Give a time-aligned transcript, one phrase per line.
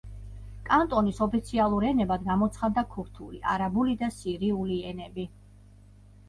[0.67, 5.29] კანტონის ოფიციალურ ენებად გამოცხადდა ქურთული, არაბული და სირიული ენები.